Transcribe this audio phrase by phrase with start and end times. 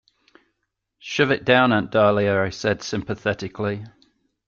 [0.97, 3.85] "Shove it down, Aunt Dahlia," I said sympathetically.